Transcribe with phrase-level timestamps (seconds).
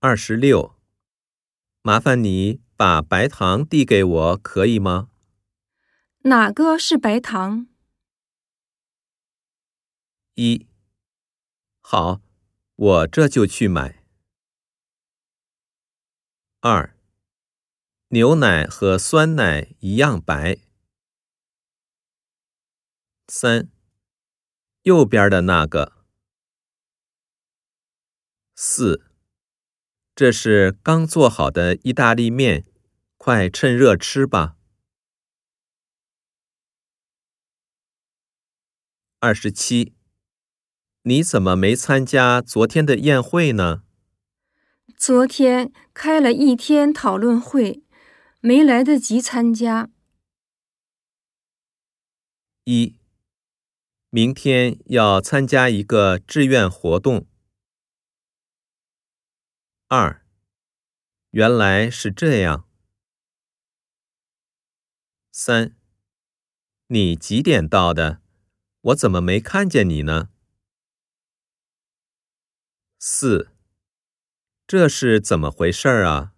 [0.00, 0.76] 二十六，
[1.82, 5.10] 麻烦你把白糖递给我，可以吗？
[6.18, 7.66] 哪个是白糖？
[10.34, 10.68] 一，
[11.80, 12.20] 好，
[12.76, 14.04] 我这就去买。
[16.60, 16.96] 二，
[18.10, 20.58] 牛奶和酸奶一样白。
[23.26, 23.68] 三，
[24.82, 26.04] 右边的那个。
[28.54, 29.07] 四。
[30.18, 32.64] 这是刚做好的意大利面，
[33.16, 34.56] 快趁热吃吧。
[39.20, 39.94] 二十七，
[41.02, 43.84] 你怎么没参加昨天的宴会呢？
[44.96, 47.84] 昨天开了一天讨论会，
[48.40, 49.88] 没来得及参加。
[52.64, 52.96] 一，
[54.10, 57.28] 明天要参加一个志愿活动。
[59.90, 60.22] 二，
[61.30, 62.68] 原来是这样。
[65.32, 65.74] 三，
[66.88, 68.20] 你几点到的？
[68.82, 70.28] 我怎么没看见你呢？
[72.98, 73.50] 四，
[74.66, 76.34] 这是怎么回事啊？